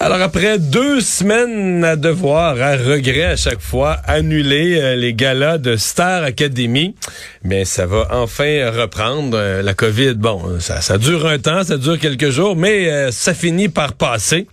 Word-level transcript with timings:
Alors 0.00 0.20
après 0.20 0.58
deux 0.58 1.00
semaines 1.00 1.84
à 1.84 1.94
devoir, 1.94 2.60
à 2.60 2.76
regret 2.76 3.24
à 3.24 3.36
chaque 3.36 3.60
fois, 3.60 3.92
annuler 4.06 4.76
euh, 4.78 4.96
les 4.96 5.14
galas 5.14 5.56
de 5.56 5.76
Star 5.76 6.24
Academy, 6.24 6.96
mais 7.44 7.64
ça 7.64 7.86
va 7.86 8.08
enfin 8.10 8.70
reprendre. 8.72 9.38
Euh, 9.38 9.62
la 9.62 9.72
COVID, 9.72 10.14
bon, 10.14 10.58
ça, 10.58 10.80
ça, 10.80 10.98
dure 10.98 11.26
un 11.26 11.38
temps, 11.38 11.62
ça 11.62 11.76
dure 11.76 11.98
quelques 11.98 12.30
jours, 12.30 12.56
mais 12.56 12.90
euh, 12.90 13.12
ça 13.12 13.34
finit 13.34 13.68
par 13.68 13.92
passer 13.92 14.48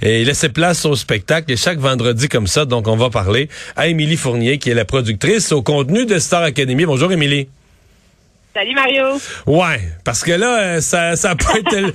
et 0.00 0.24
laisser 0.24 0.48
place 0.48 0.86
au 0.86 0.96
spectacle. 0.96 1.52
Et 1.52 1.56
chaque 1.56 1.78
vendredi 1.78 2.28
comme 2.28 2.46
ça, 2.46 2.64
donc 2.64 2.88
on 2.88 2.96
va 2.96 3.10
parler 3.10 3.50
à 3.76 3.88
Émilie 3.88 4.16
Fournier, 4.16 4.56
qui 4.58 4.70
est 4.70 4.74
la 4.74 4.86
productrice 4.86 5.52
au 5.52 5.62
contenu 5.62 6.06
de 6.06 6.18
Star 6.18 6.42
Academy. 6.42 6.86
Bonjour 6.86 7.12
Émilie. 7.12 7.48
Salut 8.56 8.74
Mario. 8.74 9.04
Ouais, 9.46 9.82
parce 10.02 10.24
que 10.24 10.32
là, 10.32 10.60
euh, 10.60 10.80
ça, 10.80 11.14
ça 11.14 11.34
peut 11.34 11.58
être. 11.58 11.92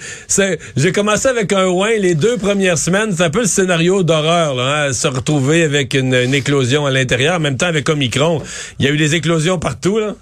J'ai 0.78 0.92
commencé 0.92 1.28
avec 1.28 1.52
un 1.54 1.66
ouin 1.66 1.98
les 1.98 2.14
deux 2.14 2.38
premières 2.38 2.78
semaines. 2.78 3.14
C'est 3.18 3.24
un 3.24 3.32
peu 3.32 3.40
le 3.40 3.48
scénario 3.48 4.04
d'horreur, 4.04 4.54
là, 4.54 4.84
hein, 4.84 4.94
se 4.94 5.08
retrouver 5.08 5.64
avec 5.64 5.96
une, 5.96 6.14
éclosion 6.14 6.86
à 6.86 6.92
l'intérieur. 6.92 7.38
En 7.38 7.40
même 7.40 7.58
temps, 7.58 7.66
avec 7.66 7.90
Omicron, 7.90 8.44
il 8.78 8.86
y 8.86 8.90
a 8.90 8.92
eu 8.92 8.98
des 8.98 9.16
éclosions 9.16 9.58
partout, 9.58 9.98
là. 9.98 10.14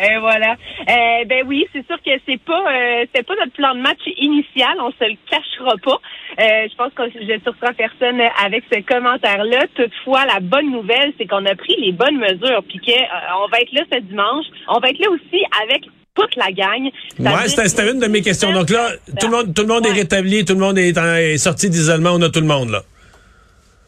Et 0.00 0.18
voilà. 0.18 0.52
Euh, 0.52 1.24
ben 1.26 1.44
oui, 1.46 1.66
c'est 1.72 1.86
sûr 1.86 1.96
que 2.02 2.10
c'est 2.26 2.40
pas 2.40 2.64
euh, 2.72 3.04
c'est 3.14 3.26
pas 3.26 3.34
notre 3.36 3.52
plan 3.52 3.74
de 3.74 3.80
match 3.80 4.00
initial, 4.16 4.76
on 4.80 4.90
se 4.92 5.04
le 5.04 5.16
cachera 5.28 5.76
pas. 5.84 6.00
Euh, 6.40 6.68
je 6.70 6.76
pense 6.76 6.92
que 6.94 7.02
je 7.12 7.32
ne 7.32 7.38
surprends 7.40 7.74
personne 7.76 8.20
avec 8.42 8.64
ce 8.72 8.80
commentaire-là. 8.80 9.66
Toutefois, 9.74 10.24
la 10.24 10.40
bonne 10.40 10.70
nouvelle, 10.70 11.12
c'est 11.18 11.26
qu'on 11.26 11.44
a 11.44 11.54
pris 11.54 11.76
les 11.78 11.92
bonnes 11.92 12.16
mesures, 12.16 12.62
puis 12.68 12.78
qu'on 12.78 13.48
va 13.48 13.60
être 13.60 13.72
là 13.72 13.82
ce 13.92 13.98
dimanche. 14.00 14.46
On 14.68 14.78
va 14.80 14.88
être 14.88 14.98
là 15.00 15.10
aussi 15.10 15.44
avec 15.62 15.82
toute 16.14 16.34
la 16.36 16.50
gang. 16.50 16.90
Ouais, 17.18 17.48
c'était 17.48 17.90
une 17.90 18.00
de 18.00 18.06
mes 18.06 18.22
questions. 18.22 18.52
Donc 18.52 18.70
là, 18.70 18.90
tout 19.20 19.26
le 19.26 19.36
monde, 19.36 19.54
tout 19.54 19.62
le 19.62 19.68
monde 19.68 19.86
est 19.86 19.92
rétabli, 19.92 20.44
tout 20.44 20.54
le 20.54 20.60
monde 20.60 20.78
est, 20.78 20.96
est 20.96 21.38
sorti 21.38 21.68
d'isolement, 21.68 22.12
on 22.14 22.22
a 22.22 22.30
tout 22.30 22.40
le 22.40 22.46
monde 22.46 22.70
là. 22.70 22.82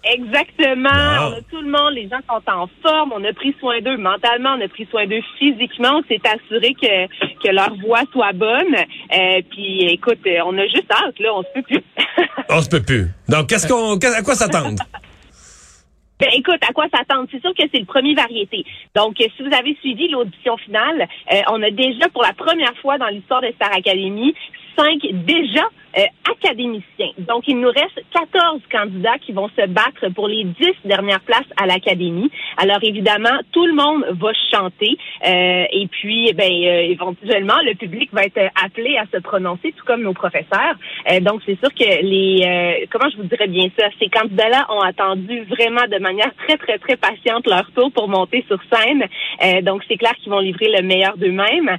Exactement. 0.04 0.90
On 0.90 1.32
a 1.34 1.40
tout 1.50 1.60
le 1.60 1.70
monde, 1.70 1.94
les 1.94 2.08
gens 2.08 2.18
sont 2.28 2.42
en 2.50 2.68
forme, 2.82 3.12
on 3.14 3.24
a 3.24 3.32
pris 3.32 3.54
soin 3.60 3.80
d'eux 3.80 3.96
mentalement, 3.96 4.56
on 4.58 4.60
a 4.60 4.68
pris 4.68 4.86
soin 4.90 5.06
d'eux 5.06 5.22
physiquement, 5.38 6.00
on 6.00 6.02
s'est 6.08 6.20
assuré 6.24 6.74
que, 6.74 7.06
que 7.38 7.52
leur 7.52 7.74
voix 7.76 8.02
soit 8.12 8.32
bonne. 8.32 8.74
Euh, 8.74 9.40
puis 9.50 9.84
écoute, 9.84 10.18
on 10.44 10.58
a 10.58 10.66
juste 10.66 10.90
hâte, 10.90 11.18
là, 11.20 11.34
on 11.34 11.42
se 11.42 11.48
peut 11.54 11.62
plus. 11.62 11.82
on 12.48 12.60
se 12.60 12.68
peut 12.68 12.82
plus. 12.82 13.06
Donc, 13.28 13.48
qu'est-ce 13.48 13.68
qu'on 13.68 13.96
à 13.96 14.22
quoi 14.22 14.34
s'attendre? 14.34 14.82
Ben, 16.22 16.28
écoute, 16.34 16.60
à 16.68 16.72
quoi 16.72 16.84
s'attendre? 16.94 17.26
C'est 17.32 17.40
sûr 17.40 17.52
que 17.52 17.64
c'est 17.72 17.80
le 17.80 17.84
premier 17.84 18.14
variété. 18.14 18.64
Donc, 18.94 19.16
si 19.18 19.42
vous 19.42 19.52
avez 19.52 19.74
suivi 19.80 20.06
l'audition 20.06 20.56
finale, 20.56 21.08
euh, 21.32 21.40
on 21.50 21.60
a 21.60 21.70
déjà, 21.72 22.08
pour 22.10 22.22
la 22.22 22.32
première 22.32 22.76
fois 22.80 22.96
dans 22.96 23.08
l'histoire 23.08 23.40
de 23.40 23.50
Star 23.56 23.72
Academy, 23.74 24.32
cinq 24.76 25.00
déjà 25.24 25.68
euh, 25.98 26.04
académiciens. 26.30 27.10
Donc, 27.18 27.44
il 27.46 27.60
nous 27.60 27.68
reste 27.68 28.02
14 28.14 28.62
candidats 28.70 29.18
qui 29.20 29.32
vont 29.32 29.50
se 29.50 29.66
battre 29.66 30.08
pour 30.14 30.26
les 30.26 30.44
10 30.44 30.54
dernières 30.86 31.20
places 31.20 31.46
à 31.60 31.66
l'Académie. 31.66 32.30
Alors, 32.56 32.78
évidemment, 32.80 33.38
tout 33.52 33.66
le 33.66 33.74
monde 33.74 34.06
va 34.10 34.30
chanter 34.50 34.96
euh, 35.26 35.64
et 35.70 35.86
puis, 35.88 36.32
ben, 36.32 36.50
euh, 36.50 36.92
éventuellement, 36.92 37.60
le 37.66 37.74
public 37.74 38.08
va 38.12 38.24
être 38.24 38.40
appelé 38.64 38.96
à 38.96 39.04
se 39.12 39.20
prononcer, 39.20 39.74
tout 39.76 39.84
comme 39.84 40.02
nos 40.02 40.14
professeurs. 40.14 40.76
donc, 41.20 41.42
c'est 41.44 41.58
sûr 41.58 41.68
que 41.74 42.02
les, 42.02 42.86
comment 42.90 43.10
je 43.10 43.18
vous 43.18 43.24
dirais 43.24 43.48
bien 43.48 43.68
ça, 43.78 43.88
ces 44.00 44.08
candidats-là 44.08 44.66
ont 44.70 44.80
attendu 44.80 45.42
vraiment 45.42 45.86
de 45.90 45.98
manière 45.98 46.30
très, 46.46 46.56
très, 46.56 46.78
très 46.78 46.96
patiente 46.96 47.46
leur 47.46 47.70
tour 47.72 47.92
pour 47.92 48.08
monter 48.08 48.44
sur 48.48 48.58
scène. 48.72 49.04
donc, 49.62 49.82
c'est 49.88 49.98
clair 49.98 50.14
qu'ils 50.16 50.32
vont 50.32 50.40
livrer 50.40 50.68
le 50.68 50.82
meilleur 50.82 51.18
d'eux-mêmes. 51.18 51.76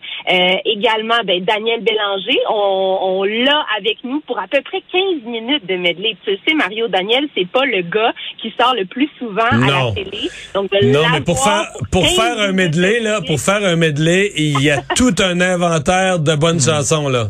également, 0.66 1.20
ben, 1.26 1.44
Daniel 1.44 1.82
Bélanger, 1.82 2.40
on, 2.50 2.83
on 2.84 3.24
l'a 3.24 3.66
avec 3.78 4.04
nous 4.04 4.22
pour 4.22 4.40
à 4.40 4.48
peu 4.48 4.62
près 4.62 4.82
15 4.92 5.24
minutes 5.26 5.66
de 5.66 5.76
medley. 5.76 6.16
Tu 6.26 6.38
sais, 6.46 6.54
Mario 6.54 6.88
Daniel, 6.88 7.28
c'est 7.36 7.48
pas 7.50 7.66
le 7.66 7.82
gars 7.82 8.14
qui 8.42 8.54
sort 8.60 8.74
le 8.76 8.86
plus 8.86 9.10
souvent 9.18 9.44
à 9.44 9.58
la 9.58 9.92
télé. 9.94 10.30
Donc, 10.54 10.72
non, 10.84 11.04
mais 11.12 11.22
pour 11.22 11.44
faire, 11.44 11.66
pour 11.92 12.08
faire 12.08 12.40
un 12.40 12.52
medley, 12.52 13.00
là, 13.00 13.22
pour 13.22 13.40
faire 13.40 13.64
un 13.64 13.76
medley, 13.76 14.32
il 14.36 14.62
y 14.62 14.70
a 14.70 14.82
tout 14.96 15.16
un 15.20 15.42
inventaire 15.42 16.20
de 16.20 16.36
bonnes 16.36 16.62
chansons, 16.62 17.10
là 17.10 17.30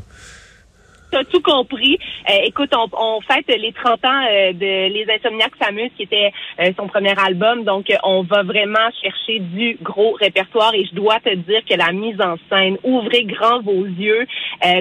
as 1.16 1.24
tout 1.26 1.42
compris. 1.42 1.98
Euh, 2.30 2.34
écoute, 2.46 2.72
on, 2.76 2.88
on, 2.98 3.22
fête 3.22 3.48
les 3.48 3.72
30 3.72 4.06
ans 4.06 4.26
euh, 4.30 4.54
de 4.54 4.90
Les 4.90 5.06
Insomniaques 5.10 5.56
s'amusent, 5.62 5.92
qui 5.98 6.04
était 6.04 6.32
euh, 6.60 6.72
son 6.78 6.88
premier 6.88 7.14
album. 7.20 7.64
Donc, 7.64 7.86
on 8.04 8.24
va 8.24 8.44
vraiment 8.44 8.90
chercher 9.02 9.40
du 9.40 9.78
gros 9.82 10.14
répertoire. 10.14 10.74
Et 10.74 10.86
je 10.86 10.96
dois 10.96 11.20
te 11.20 11.34
dire 11.34 11.62
que 11.70 11.76
la 11.76 11.92
mise 11.92 12.20
en 12.22 12.36
scène, 12.50 12.78
ouvrez 12.84 13.26
grand 13.26 13.62
vos 13.62 13.86
yeux 13.86 14.26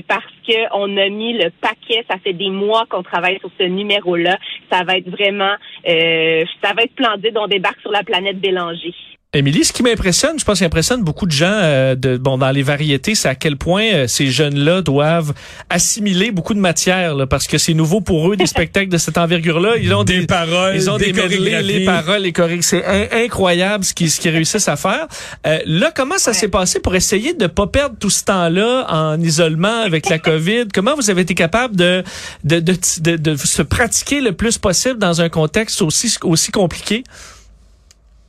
parce 0.09 0.25
que 0.47 0.54
on 0.75 0.97
a 0.97 1.09
mis 1.09 1.34
le 1.34 1.50
paquet. 1.50 2.04
Ça 2.10 2.19
fait 2.19 2.32
des 2.32 2.50
mois 2.50 2.84
qu'on 2.88 3.03
travaille 3.03 3.38
sur 3.41 3.50
ce 3.59 3.65
numéro-là. 3.65 4.38
Ça 4.71 4.84
va 4.84 4.97
être 4.97 5.09
vraiment, 5.09 5.54
ça 5.84 6.72
va 6.76 6.82
être 6.82 6.92
splendide. 6.92 7.37
On 7.37 7.48
débarque 7.48 7.81
sur 7.81 7.92
la 7.92 8.03
planète 8.03 8.38
Bélanger. 8.38 8.94
Émilie, 9.34 9.65
ce 9.65 9.72
qui 9.72 9.82
m'impressionne, 9.82 10.38
je 10.38 10.44
pense 10.44 10.59
qu'il 10.59 10.66
impressionne 10.66 11.03
beaucoup 11.03 11.25
de 11.25 11.32
gens 11.32 11.47
euh, 11.54 11.94
de, 11.94 12.19
bon, 12.19 12.37
dans 12.37 12.50
les 12.50 12.62
variétés, 12.62 13.15
c'est 13.15 13.31
à 13.31 13.34
quel 13.34 13.56
point 13.56 13.84
euh, 13.84 14.06
ces 14.06 14.26
jeunes-là 14.26 14.82
doivent 14.82 15.32
assimiler 15.70 16.31
beaucoup 16.32 16.53
de 16.53 16.59
matière, 16.59 17.15
là, 17.15 17.26
parce 17.26 17.47
que 17.47 17.56
c'est 17.56 17.72
nouveau 17.72 18.03
pour 18.03 18.31
eux 18.31 18.37
des 18.37 18.44
spectacles 18.56 18.91
de 18.91 18.98
cette 18.98 19.16
envergure-là. 19.16 19.78
Ils 19.81 19.94
ont 19.94 20.04
des, 20.04 20.26
paroles, 20.26 20.76
ils 20.76 20.91
ont 20.91 20.98
des, 20.98 21.12
des 21.12 21.62
les 21.62 21.87
paroles, 21.87 22.21
les 22.21 22.32
chorégraphies. 22.32 22.62
C'est 22.62 23.25
incroyable 23.25 23.84
ce 23.84 23.94
qu'ils 23.94 24.10
réussissent 24.31 24.69
à 24.69 24.76
faire. 24.76 25.06
Euh, 25.47 25.60
là, 25.65 25.91
comment 25.97 26.19
ça 26.19 26.34
s'est 26.34 26.48
passé 26.48 26.78
pour 26.81 26.94
essayer 26.94 27.32
de 27.32 27.47
pas 27.47 27.66
perdre 27.66 27.97
tout 27.98 28.10
ce 28.10 28.25
temps-là 28.25 28.84
en 28.91 29.19
isolement 29.19 29.81
avec 29.81 30.10
la 30.10 30.19
COVID? 30.19 30.69
Comment 30.75 30.94
vous 30.94 31.09
avez 31.09 31.22
été 31.22 31.34
capable 31.34 31.75
de 31.75 32.04
de, 32.44 32.60
de, 32.60 32.76
de, 33.00 33.16
de 33.16 33.37
se 33.37 33.62
pratiquer 33.62 34.21
le 34.21 34.32
plus 34.32 34.59
possible 34.59 34.98
dans 34.98 35.22
un 35.22 35.31
contexte 35.31 35.81
aussi 35.81 36.19
aussi 36.22 36.53
compliqué? 36.53 37.03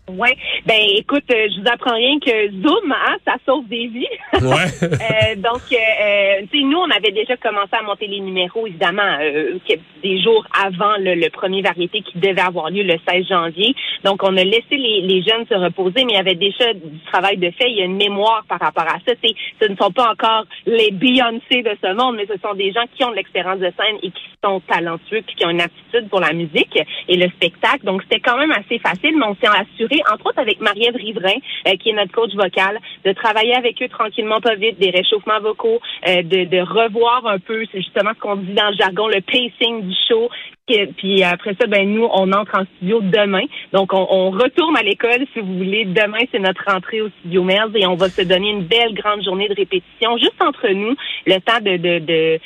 Oui. 0.10 0.30
Ben 0.66 0.80
écoute, 0.98 1.24
euh, 1.32 1.48
je 1.50 1.62
vous 1.62 1.68
apprends 1.72 1.96
rien 1.96 2.20
que 2.20 2.52
Zoom, 2.62 2.92
hein, 2.92 3.16
ça 3.26 3.36
sauve 3.46 3.68
des 3.70 3.88
vies. 3.88 4.06
Ouais. 4.34 4.42
euh, 4.84 5.36
donc, 5.38 5.62
euh, 5.72 6.42
tu 6.52 6.60
sais, 6.60 6.66
nous, 6.66 6.78
on 6.78 6.90
avait 6.90 7.12
déjà 7.12 7.38
commencé 7.38 7.70
à 7.72 7.84
monter 7.84 8.08
les 8.08 8.20
numéros, 8.20 8.68
évidemment, 8.68 9.18
euh, 9.22 9.58
des 10.04 10.22
jours 10.22 10.46
avant 10.62 10.96
le, 11.00 11.30
premier 11.30 11.62
variété 11.62 12.02
qui 12.02 12.20
devait 12.20 12.42
avoir 12.42 12.70
lieu 12.70 12.84
le 12.84 12.98
16 13.10 13.28
janvier. 13.28 13.76
Donc, 14.04 14.24
on 14.24 14.36
a 14.36 14.44
laissé 14.44 14.76
les, 14.76 15.02
les, 15.02 15.24
jeunes 15.24 15.46
se 15.50 15.56
reposer, 15.56 16.04
mais 16.04 16.14
il 16.14 16.16
y 16.16 16.20
avait 16.20 16.36
déjà 16.36 16.74
du 16.74 17.00
travail 17.12 17.38
de 17.38 17.50
fait. 17.52 17.70
Il 17.70 17.78
y 17.78 17.82
a 17.82 17.86
une 17.86 17.96
mémoire 17.96 18.44
par 18.50 18.60
rapport 18.60 18.84
à 18.84 19.00
ça. 19.08 19.16
T'sais, 19.16 19.34
ce 19.62 19.70
ne 19.70 19.76
sont 19.78 19.92
pas 19.92 20.12
encore 20.12 20.46
les 20.66 20.92
Beyoncé 20.92 21.64
de 21.64 21.76
ce 21.82 21.94
monde, 21.94 22.18
mais 22.18 22.28
ce 22.28 22.38
sont 22.42 22.54
des 22.56 22.72
gens 22.74 22.84
qui 22.94 23.04
ont 23.06 23.12
de 23.12 23.16
l'expérience 23.16 23.60
de 23.60 23.72
scène 23.78 23.98
et 24.04 24.12
qui 24.12 24.24
sont 24.44 24.62
talentueux 24.68 25.22
puis 25.26 25.36
qui 25.36 25.46
ont 25.46 25.50
une 25.50 25.62
aptitude 25.62 26.10
pour 26.10 26.20
la 26.20 26.34
musique 26.34 26.78
et 27.08 27.16
le 27.16 27.30
spectacle. 27.30 27.86
Donc, 27.86 28.04
c'était 28.04 28.20
quand 28.20 28.38
même 28.38 28.52
assez 28.52 28.80
facile, 28.80 29.18
mais 29.18 29.26
on 29.26 29.36
s'est 29.36 29.48
assuré 29.48 29.93
entre 30.12 30.28
autres 30.28 30.40
avec 30.40 30.60
Marie-Ève 30.62 30.96
Riverain, 30.96 31.38
euh, 31.68 31.76
qui 31.78 31.90
est 31.90 31.94
notre 31.94 32.12
coach 32.12 32.34
vocal, 32.36 32.80
de 33.06 33.12
travailler 33.14 33.56
avec 33.56 33.82
eux 33.82 33.90
tranquillement, 33.90 34.42
pas 34.42 34.56
vite, 34.56 34.80
des 34.80 34.90
réchauffements 34.90 35.40
vocaux, 35.42 35.80
euh, 36.08 36.22
de, 36.24 36.62
revoir 36.62 37.26
un 37.28 37.40
peu, 37.40 37.66
c'est 37.72 37.82
justement 37.82 38.12
ce 38.16 38.20
qu'on 38.20 38.36
dit 38.36 38.54
dans 38.54 38.70
le 38.70 38.76
jargon, 38.76 39.08
le 39.08 39.22
pacing 39.22 39.88
du 39.88 39.96
show, 40.08 40.30
puis 40.66 41.24
après 41.24 41.56
ça, 41.60 41.68
ben 41.68 41.94
nous, 41.94 42.08
on 42.14 42.32
entre 42.32 42.58
en 42.58 42.66
studio 42.78 43.02
demain. 43.02 43.44
Donc, 43.74 43.92
on, 43.94 44.32
retourne 44.32 44.78
à 44.78 44.82
l'école, 44.82 45.26
si 45.34 45.42
vous 45.42 45.58
voulez. 45.58 45.84
Demain, 45.84 46.20
c'est 46.32 46.40
notre 46.40 46.64
rentrée 46.66 47.02
au 47.02 47.10
studio 47.20 47.44
Merz 47.44 47.72
et 47.76 47.86
on 47.86 47.96
va 47.96 48.08
se 48.08 48.22
donner 48.22 48.50
une 48.50 48.64
belle 48.64 48.94
grande 48.94 49.24
journée 49.24 49.50
de 49.50 49.56
répétition, 49.56 50.18
juste 50.18 50.42
entre 50.42 50.70
nous, 50.70 50.96
le 51.26 51.40
temps 51.40 51.60
de, 51.62 51.76
de 51.78 52.40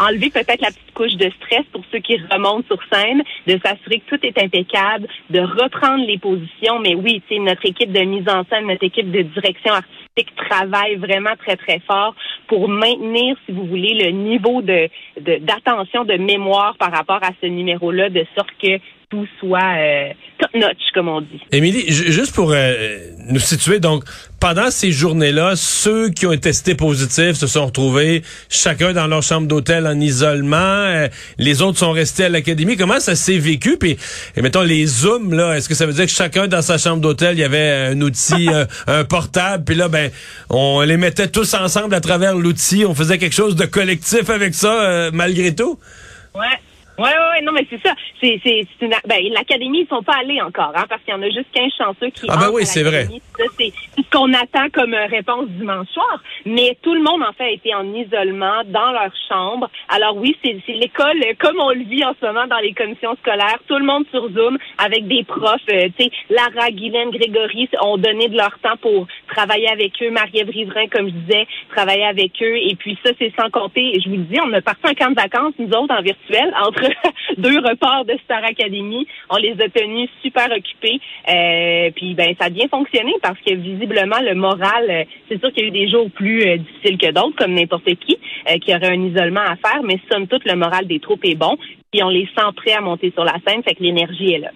enlever 0.00 0.30
peut-être 0.30 0.62
la 0.62 0.68
petite 0.68 0.94
couche 0.94 1.14
de 1.16 1.30
stress 1.42 1.64
pour 1.72 1.82
ceux 1.92 1.98
qui 1.98 2.16
remontent 2.30 2.66
sur 2.66 2.80
scène, 2.90 3.22
de 3.46 3.58
s'assurer 3.64 4.00
que 4.00 4.16
tout 4.16 4.26
est 4.26 4.42
impeccable, 4.42 5.06
de 5.30 5.40
reprendre 5.40 6.06
les 6.06 6.18
positions. 6.18 6.71
Mais 6.80 6.94
oui, 6.94 7.22
notre 7.38 7.66
équipe 7.66 7.92
de 7.92 8.00
mise 8.00 8.28
en 8.28 8.44
scène, 8.44 8.66
notre 8.66 8.84
équipe 8.84 9.10
de 9.10 9.22
direction 9.22 9.74
artistique 9.74 10.34
travaille 10.36 10.96
vraiment 10.96 11.34
très, 11.38 11.56
très 11.56 11.80
fort 11.80 12.14
pour 12.46 12.68
maintenir, 12.68 13.36
si 13.46 13.52
vous 13.52 13.64
voulez, 13.64 13.94
le 13.94 14.10
niveau 14.10 14.62
de 14.62 14.88
d'attention, 15.40 16.04
de, 16.04 16.14
mémoire 16.14 16.76
par 16.78 16.92
rapport 16.92 17.22
à 17.22 17.30
ce 17.40 17.46
numéro-là, 17.46 18.10
de 18.10 18.24
sorte 18.36 18.50
que 18.62 18.78
tout 19.12 19.26
soit 19.38 19.76
euh, 19.76 20.12
top 20.38 20.50
notch, 20.54 20.78
comme 20.94 21.08
on 21.08 21.20
dit. 21.20 21.38
Émilie, 21.52 21.84
juste 21.86 22.34
pour 22.34 22.50
euh, 22.50 22.98
nous 23.28 23.40
situer, 23.40 23.78
donc 23.78 24.04
pendant 24.40 24.70
ces 24.70 24.90
journées-là, 24.90 25.52
ceux 25.54 26.08
qui 26.08 26.26
ont 26.26 26.32
été 26.32 26.48
testés 26.48 26.74
positifs 26.74 27.34
se 27.34 27.46
sont 27.46 27.66
retrouvés 27.66 28.22
chacun 28.48 28.94
dans 28.94 29.06
leur 29.06 29.22
chambre 29.22 29.46
d'hôtel 29.46 29.86
en 29.86 30.00
isolement. 30.00 30.56
Euh, 30.56 31.08
les 31.36 31.60
autres 31.60 31.78
sont 31.78 31.92
restés 31.92 32.24
à 32.24 32.28
l'académie. 32.30 32.78
Comment 32.78 33.00
ça 33.00 33.14
s'est 33.14 33.36
vécu? 33.36 33.76
Puis, 33.76 33.98
et 34.34 34.40
mettons 34.40 34.62
les 34.62 34.86
zooms 34.86 35.34
là, 35.34 35.56
est-ce 35.56 35.68
que 35.68 35.74
ça 35.74 35.84
veut 35.84 35.92
dire 35.92 36.06
que 36.06 36.10
chacun 36.10 36.48
dans 36.48 36.62
sa 36.62 36.78
chambre 36.78 37.02
d'hôtel, 37.02 37.36
il 37.36 37.40
y 37.40 37.44
avait 37.44 37.90
un 37.92 38.00
outil, 38.00 38.48
un 38.86 39.04
portable, 39.04 39.64
puis 39.64 39.74
là, 39.74 39.88
ben, 39.88 40.10
on 40.48 40.80
les 40.80 40.96
mettait 40.96 41.28
tous 41.28 41.52
ensemble 41.52 41.94
à 41.94 42.00
travers 42.00 42.34
l'outil, 42.34 42.86
on 42.86 42.94
faisait 42.94 43.18
quelque 43.18 43.34
chose 43.34 43.56
de 43.56 43.66
collectif 43.66 44.30
avec 44.30 44.54
ça, 44.54 45.10
malgré 45.12 45.54
tout? 45.54 45.78
Ouais. 46.34 46.58
Ouais, 47.02 47.08
ouais, 47.08 47.42
non, 47.42 47.52
mais 47.52 47.66
c'est 47.68 47.80
ça. 47.82 47.94
C'est, 48.20 48.40
c'est, 48.44 48.66
c'est 48.78 48.86
une, 48.86 48.92
ben, 49.06 49.18
l'académie, 49.32 49.80
ils 49.80 49.88
sont 49.88 50.02
pas 50.02 50.16
allés 50.20 50.40
encore, 50.40 50.72
hein, 50.76 50.84
parce 50.88 51.02
qu'il 51.02 51.12
y 51.12 51.16
en 51.16 51.22
a 51.22 51.26
juste 51.30 51.50
15 51.52 51.72
chanceux 51.76 52.10
qui 52.10 52.26
Ah, 52.28 52.36
ben 52.38 52.50
oui, 52.52 52.64
c'est 52.64 52.82
vrai. 52.82 53.02
l'académie. 53.02 53.22
Ça, 53.36 53.44
c'est 53.58 53.72
c'est 53.96 54.02
ce 54.02 54.10
qu'on 54.10 54.32
attend 54.34 54.68
comme 54.72 54.94
euh, 54.94 55.06
réponse 55.06 55.48
dimanche 55.48 55.88
soir. 55.88 56.22
Mais 56.46 56.76
tout 56.82 56.94
le 56.94 57.02
monde, 57.02 57.22
en 57.22 57.32
fait, 57.32 57.44
a 57.44 57.50
été 57.50 57.74
en 57.74 57.92
isolement 57.94 58.62
dans 58.66 58.92
leur 58.92 59.10
chambre. 59.28 59.68
Alors 59.88 60.16
oui, 60.16 60.36
c'est, 60.44 60.56
c'est 60.66 60.72
l'école, 60.74 61.20
euh, 61.24 61.34
comme 61.38 61.58
on 61.60 61.70
le 61.70 61.84
vit 61.84 62.04
en 62.04 62.14
ce 62.20 62.26
moment 62.26 62.46
dans 62.46 62.58
les 62.58 62.72
commissions 62.72 63.14
scolaires, 63.20 63.58
tout 63.66 63.78
le 63.78 63.84
monde 63.84 64.04
sur 64.10 64.28
Zoom 64.32 64.58
avec 64.78 65.06
des 65.08 65.24
profs, 65.24 65.60
euh, 65.70 65.88
tu 65.98 66.04
sais, 66.04 66.10
Lara, 66.30 66.70
Guylaine, 66.70 67.10
Grégory 67.10 67.68
ont 67.82 67.96
donné 67.98 68.28
de 68.28 68.36
leur 68.36 68.56
temps 68.60 68.76
pour 68.80 69.06
travailler 69.34 69.68
avec 69.68 69.92
eux. 70.02 70.10
Marie-Ève 70.10 70.50
Riverain, 70.50 70.86
comme 70.88 71.08
je 71.08 71.14
disais, 71.14 71.46
travailler 71.74 72.04
avec 72.04 72.32
eux. 72.42 72.56
Et 72.56 72.74
puis 72.76 72.98
ça, 73.04 73.12
c'est 73.18 73.32
sans 73.38 73.50
compter, 73.50 73.98
je 74.04 74.08
vous 74.08 74.16
le 74.16 74.22
dis, 74.22 74.38
on 74.44 74.52
a 74.52 74.60
parti 74.60 74.82
un 74.84 74.94
camp 74.94 75.10
de 75.10 75.20
vacances, 75.20 75.54
nous 75.58 75.68
autres, 75.68 75.94
en 75.94 76.02
virtuel, 76.02 76.52
entre 76.62 76.84
deux 77.38 77.58
reports 77.58 78.04
de 78.04 78.14
Star 78.24 78.44
Academy. 78.44 79.06
On 79.30 79.36
les 79.36 79.52
a 79.52 79.68
tenus 79.68 80.10
super 80.22 80.50
occupés. 80.50 81.00
Euh, 81.28 81.90
puis 81.94 82.14
ben 82.14 82.34
ça 82.38 82.46
a 82.46 82.50
bien 82.50 82.68
fonctionné 82.68 83.12
parce 83.22 83.38
que 83.40 83.54
visiblement 83.54 84.20
le 84.20 84.34
moral, 84.34 84.90
euh, 84.90 85.04
c'est 85.28 85.40
sûr 85.40 85.52
qu'il 85.52 85.62
y 85.62 85.66
a 85.66 85.68
eu 85.68 85.72
des 85.72 85.88
jours 85.88 86.10
plus 86.10 86.42
euh, 86.42 86.56
difficiles 86.58 86.98
que 86.98 87.12
d'autres, 87.12 87.36
comme 87.36 87.54
n'importe 87.54 87.94
qui, 87.96 88.18
euh, 88.50 88.58
qui 88.58 88.74
aurait 88.74 88.90
un 88.90 89.02
isolement 89.02 89.40
à 89.40 89.56
faire, 89.56 89.82
mais 89.82 89.98
somme 90.10 90.26
toute 90.26 90.44
le 90.44 90.56
moral 90.56 90.86
des 90.86 91.00
troupes 91.00 91.24
est 91.24 91.34
bon. 91.34 91.56
Puis 91.90 92.02
on 92.02 92.08
les 92.08 92.26
sent 92.36 92.52
prêts 92.56 92.72
à 92.72 92.80
monter 92.80 93.10
sur 93.12 93.24
la 93.24 93.36
scène, 93.46 93.62
fait 93.62 93.74
que 93.74 93.82
l'énergie 93.82 94.32
est 94.32 94.38
là. 94.38 94.50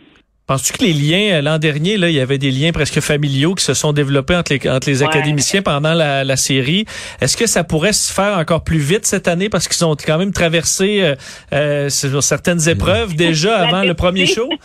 Penses-tu 0.47 0.75
que 0.75 0.85
les 0.85 0.93
liens, 0.93 1.39
euh, 1.39 1.43
l'an 1.43 1.59
dernier, 1.59 1.97
là, 1.97 2.09
il 2.09 2.15
y 2.15 2.21
avait 2.21 2.39
des 2.39 2.53
liens 2.53 2.71
presque 2.71 3.01
familiaux 3.01 3.57
qui 3.57 3.65
se 3.65 3.75
sont 3.75 3.93
développés 3.93 4.37
entre 4.37 4.53
les, 4.53 4.69
entre 4.71 4.89
les 4.89 5.03
Ouais. 5.03 5.09
académiciens 5.09 5.61
pendant 5.61 5.93
la, 5.93 6.23
la 6.23 6.37
série? 6.37 6.85
Est-ce 7.21 7.37
que 7.37 7.47
ça 7.49 7.65
pourrait 7.65 7.93
se 7.93 8.13
faire 8.13 8.39
encore 8.39 8.63
plus 8.63 8.79
vite 8.79 9.07
cette 9.07 9.27
année 9.27 9.49
parce 9.49 9.67
qu'ils 9.67 9.85
ont 9.85 9.97
quand 9.97 10.19
même 10.19 10.33
traversé 10.33 11.01
euh, 11.03 11.17
euh, 11.53 11.89
certaines 11.89 12.69
épreuves 12.69 13.17
déjà 13.17 13.57
avant 13.59 13.83
le 13.83 13.95
premier 13.95 14.27
show? 14.27 14.49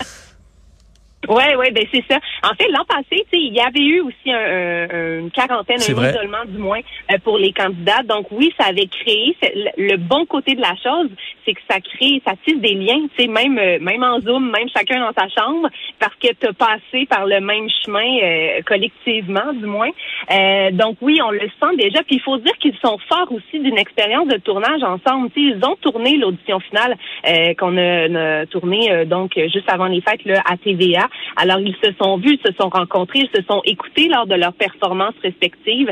Oui, 1.29 1.43
oui, 1.59 1.67
ben 1.71 1.85
c'est 1.93 2.03
ça. 2.09 2.17
En 2.43 2.55
fait, 2.55 2.67
l'an 2.69 2.83
passé, 2.87 3.03
tu 3.11 3.17
sais, 3.17 3.37
il 3.39 3.53
y 3.53 3.59
avait 3.59 3.79
eu 3.79 4.01
aussi 4.01 4.31
un- 4.31 4.87
un- 4.91 5.19
une 5.19 5.31
quarantaine, 5.31 5.77
un 5.79 5.93
vrai. 5.93 6.09
isolement 6.09 6.45
du 6.47 6.57
moins 6.57 6.79
euh, 7.11 7.17
pour 7.23 7.37
les 7.37 7.53
candidats. 7.53 8.01
Donc 8.03 8.27
oui, 8.31 8.51
ça 8.59 8.65
avait 8.67 8.87
créé 8.87 9.35
le, 9.77 9.97
bon 9.97 10.25
côté 10.25 10.55
de 10.55 10.61
la 10.61 10.75
chose, 10.83 11.09
c'est 11.45 11.53
que 11.53 11.61
ça 11.69 11.79
crée, 11.79 12.21
ça 12.25 12.33
tisse 12.43 12.59
des 12.59 12.73
liens, 12.73 13.01
tu 13.15 13.23
sais, 13.23 13.27
même 13.27 13.57
euh, 13.59 13.77
même 13.79 14.03
en 14.03 14.19
Zoom, 14.19 14.49
même 14.49 14.67
chacun 14.75 14.99
dans 14.99 15.13
sa 15.13 15.27
chambre, 15.29 15.69
parce 15.99 16.15
que 16.15 16.27
tu 16.33 16.47
as 16.47 16.53
passé 16.53 17.05
par 17.07 17.27
le 17.27 17.39
même 17.39 17.67
chemin 17.85 18.17
euh, 18.23 18.61
collectivement, 18.65 19.53
du 19.53 19.65
moins. 19.67 19.89
Euh, 20.31 20.71
donc 20.71 20.97
oui, 21.01 21.19
on 21.23 21.29
le 21.31 21.39
sent 21.41 21.75
déjà. 21.77 22.01
Puis 22.03 22.15
il 22.15 22.21
faut 22.21 22.37
dire 22.37 22.57
qu'ils 22.57 22.75
sont 22.83 22.97
forts 23.07 23.31
aussi 23.31 23.59
d'une 23.59 23.77
expérience 23.77 24.27
de 24.27 24.37
tournage 24.37 24.81
ensemble. 24.81 25.29
Tu 25.35 25.51
sais, 25.51 25.55
ils 25.57 25.65
ont 25.65 25.75
tourné 25.75 26.17
l'audition 26.17 26.59
finale 26.61 26.97
euh, 27.27 27.53
qu'on 27.59 27.77
a, 27.77 28.07
on 28.09 28.15
a 28.15 28.45
tourné 28.47 28.91
euh, 28.91 29.05
donc 29.05 29.33
juste 29.35 29.69
avant 29.69 29.85
les 29.85 30.01
fêtes 30.01 30.25
là, 30.25 30.41
à 30.49 30.57
TVA. 30.57 31.07
Alors 31.35 31.59
ils 31.59 31.75
se 31.83 31.91
sont 32.01 32.17
vus, 32.17 32.37
se 32.45 32.53
sont 32.59 32.69
rencontrés, 32.69 33.19
ils 33.19 33.39
se 33.39 33.43
sont 33.49 33.61
écoutés 33.65 34.07
lors 34.07 34.27
de 34.27 34.35
leurs 34.35 34.53
performances 34.53 35.15
respectives 35.23 35.91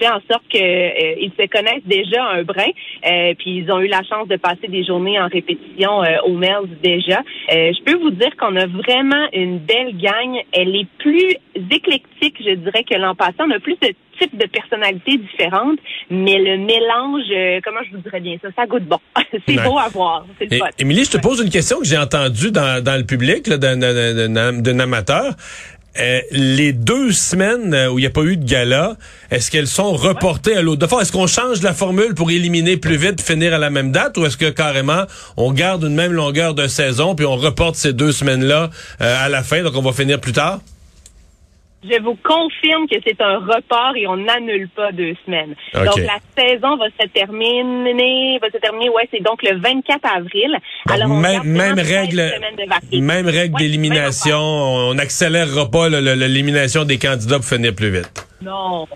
fait 0.00 0.08
en 0.08 0.20
sorte 0.30 0.42
que 0.52 0.58
euh, 0.58 1.28
se 1.38 1.46
connaissent 1.48 1.84
déjà 1.86 2.22
un 2.24 2.42
brin, 2.42 2.64
euh, 3.10 3.34
puis 3.38 3.58
ils 3.58 3.70
ont 3.72 3.80
eu 3.80 3.88
la 3.88 4.02
chance 4.02 4.28
de 4.28 4.36
passer 4.36 4.68
des 4.68 4.84
journées 4.84 5.18
en 5.18 5.28
répétition 5.28 6.02
euh, 6.02 6.16
au 6.26 6.32
Mel's 6.34 6.68
déjà. 6.82 7.20
Euh, 7.52 7.72
je 7.72 7.82
peux 7.82 7.98
vous 7.98 8.10
dire 8.10 8.30
qu'on 8.38 8.54
a 8.56 8.66
vraiment 8.66 9.26
une 9.32 9.58
belle 9.58 9.96
gang. 9.96 10.36
Elle 10.52 10.76
est 10.76 10.86
plus 10.98 11.36
éclectique, 11.70 12.36
je 12.40 12.54
dirais, 12.56 12.84
que 12.84 12.94
l'an 12.96 13.14
passé. 13.14 13.34
On 13.40 13.50
a 13.50 13.58
plus 13.58 13.76
de 13.80 13.88
types 14.20 14.36
de 14.38 14.46
personnalités 14.46 15.18
différentes, 15.18 15.78
mais 16.10 16.38
le 16.38 16.56
mélange, 16.58 17.24
euh, 17.34 17.60
comment 17.64 17.80
je 17.90 17.96
vous 17.96 18.02
dirais 18.02 18.20
bien 18.20 18.36
ça, 18.42 18.48
ça 18.56 18.66
goûte 18.66 18.84
bon. 18.84 18.98
c'est 19.46 19.56
Ouais. 19.58 19.64
beau 19.64 19.78
à 19.78 19.88
voir. 19.88 20.26
C'est 20.38 20.50
le 20.50 20.56
Et- 20.56 20.58
fun. 20.58 20.66
Émilie, 20.78 21.04
je 21.04 21.10
te 21.12 21.18
pose 21.22 21.40
une 21.42 21.50
question 21.50 21.78
que 21.80 21.86
j'ai 21.86 21.98
entendue 21.98 22.50
dans, 22.50 22.82
dans 22.82 22.96
le 22.98 23.04
public 23.04 23.48
d'un 23.48 24.78
amateur. 24.78 25.34
Euh, 25.98 26.20
les 26.30 26.72
deux 26.72 27.12
semaines 27.12 27.72
euh, 27.72 27.88
où 27.88 27.98
il 27.98 28.02
n'y 28.02 28.06
a 28.06 28.10
pas 28.10 28.22
eu 28.22 28.36
de 28.36 28.44
gala, 28.44 28.96
est-ce 29.30 29.50
qu'elles 29.50 29.66
sont 29.66 29.92
reportées 29.92 30.56
à 30.56 30.62
l'autre? 30.62 30.86
Fois? 30.86 31.02
Est-ce 31.02 31.12
qu'on 31.12 31.26
change 31.26 31.62
la 31.62 31.72
formule 31.72 32.14
pour 32.14 32.30
éliminer 32.30 32.76
plus 32.76 32.96
vite, 32.96 33.20
finir 33.20 33.54
à 33.54 33.58
la 33.58 33.70
même 33.70 33.92
date, 33.92 34.18
ou 34.18 34.26
est-ce 34.26 34.36
que 34.36 34.50
carrément 34.50 35.04
on 35.36 35.52
garde 35.52 35.84
une 35.84 35.94
même 35.94 36.12
longueur 36.12 36.54
de 36.54 36.66
saison 36.66 37.14
puis 37.14 37.24
on 37.24 37.36
reporte 37.36 37.76
ces 37.76 37.92
deux 37.92 38.12
semaines-là 38.12 38.70
euh, 39.00 39.24
à 39.24 39.28
la 39.28 39.42
fin, 39.42 39.62
donc 39.62 39.74
on 39.76 39.82
va 39.82 39.92
finir 39.92 40.20
plus 40.20 40.32
tard? 40.32 40.60
Je 41.88 42.02
vous 42.02 42.16
confirme 42.22 42.86
que 42.88 42.96
c'est 43.06 43.20
un 43.20 43.38
report 43.38 43.94
et 43.96 44.06
on 44.06 44.16
n'annule 44.16 44.68
pas 44.68 44.92
deux 44.92 45.14
semaines. 45.24 45.54
Donc 45.72 45.96
la 45.96 46.18
saison 46.36 46.76
va 46.76 46.86
se 47.00 47.06
terminer, 47.08 48.38
va 48.40 48.50
se 48.50 48.58
terminer, 48.58 48.90
ouais, 48.90 49.08
c'est 49.10 49.22
donc 49.22 49.42
le 49.42 49.58
24 49.58 50.00
avril. 50.16 50.56
Donc, 50.86 50.98
on 51.04 51.20
même, 51.20 51.42
même 51.44 51.74
vraiment 51.74 51.82
13 51.82 51.98
règle, 51.98 52.16
de 52.92 53.00
même 53.00 53.26
règle 53.26 53.46
Ouais, 53.46 53.48
d'élimination. 53.58 54.38
On 54.38 54.94
n'accélérera 54.94 55.70
pas 55.70 55.88
l'élimination 55.88 56.84
des 56.84 56.98
candidats 56.98 57.36
pour 57.36 57.44
finir 57.44 57.74
plus 57.74 57.90
vite. 57.90 58.26
Non, 58.42 58.86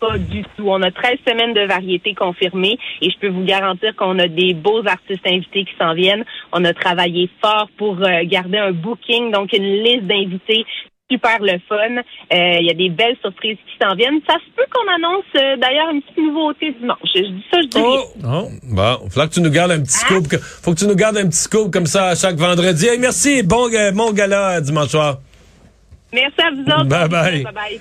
pas 0.00 0.18
du 0.18 0.42
tout. 0.56 0.68
On 0.68 0.82
a 0.82 0.90
13 0.90 1.18
semaines 1.26 1.54
de 1.54 1.66
variété 1.66 2.14
confirmées 2.14 2.78
et 3.00 3.10
je 3.10 3.18
peux 3.18 3.28
vous 3.28 3.44
garantir 3.44 3.94
qu'on 3.96 4.18
a 4.18 4.28
des 4.28 4.54
beaux 4.54 4.86
artistes 4.86 5.26
invités 5.26 5.64
qui 5.64 5.72
s'en 5.78 5.94
viennent. 5.94 6.24
On 6.52 6.64
a 6.64 6.72
travaillé 6.74 7.30
fort 7.42 7.68
pour 7.78 7.96
euh, 8.02 8.22
garder 8.24 8.58
un 8.58 8.72
booking, 8.72 9.32
donc 9.32 9.52
une 9.52 9.82
liste 9.82 10.04
d'invités 10.04 10.64
super 11.10 11.38
le 11.40 11.58
fun. 11.68 11.96
Euh, 12.32 12.58
Il 12.60 12.66
y 12.66 12.70
a 12.70 12.74
des 12.74 12.88
belles 12.88 13.16
surprises 13.22 13.56
qui 13.66 13.74
s'en 13.84 13.94
viennent. 13.94 14.20
Ça 14.26 14.34
se 14.34 14.50
peut 14.56 14.64
qu'on 14.72 14.92
annonce 14.92 15.24
euh, 15.36 15.56
d'ailleurs 15.56 15.90
une 15.90 16.02
petite 16.02 16.18
nouveauté 16.18 16.72
dimanche. 16.72 16.98
Je 17.14 17.20
dis 17.22 17.44
ça, 17.50 17.60
je 17.62 17.66
dis 17.68 17.78
rien. 17.78 18.00
Oh! 18.24 18.48
Bon, 18.62 18.98
il 19.04 19.10
faut 19.10 19.20
que 19.20 19.26
tu 19.34 19.40
nous 19.40 19.50
gardes 19.50 19.72
un 19.72 19.80
petit 19.82 19.92
scoop. 19.98 20.28
que- 20.28 20.38
Faut 20.38 20.72
que 20.74 20.78
tu 20.78 20.86
nous 20.86 20.96
gardes 20.96 21.16
un 21.18 21.26
petit 21.28 21.38
scoop 21.38 21.72
comme 21.72 21.86
ça 21.86 22.08
à 22.08 22.14
chaque 22.14 22.36
vendredi. 22.36 22.86
Hey, 22.86 22.98
merci, 22.98 23.42
bon, 23.42 23.68
bon 23.94 24.12
gala 24.12 24.56
euh, 24.56 24.60
dimanche 24.60 24.88
soir. 24.88 25.18
Merci 26.12 26.40
à 26.40 26.50
vous 26.50 26.62
autres. 26.62 26.84
Bye 26.84 27.08
bye. 27.08 27.42
Bye 27.44 27.52
bye. 27.52 27.80